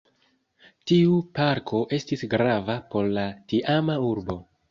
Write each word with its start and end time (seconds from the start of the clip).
Tiu 0.91 1.17
parko 1.39 1.83
estis 1.99 2.25
grava 2.33 2.79
por 2.95 3.13
la 3.19 3.27
tiama 3.53 4.01
urbo. 4.09 4.39